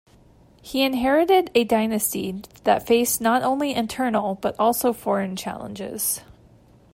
He 0.63 0.81
inherited 0.81 1.51
a 1.53 1.63
dynasty 1.63 2.31
that 2.63 2.87
faced 2.87 3.21
not 3.21 3.43
only 3.43 3.75
internal 3.75 4.33
but 4.33 4.55
also 4.57 4.93
foreign 4.93 5.35
challenges. 5.35 6.21